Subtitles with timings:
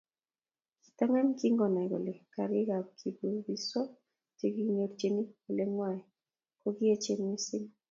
[0.83, 3.81] Kitangany kingonai kole gorikab kibubiswa
[4.37, 5.15] chekikinyorchin
[5.49, 5.99] olingwai
[6.61, 7.65] kokiechen missing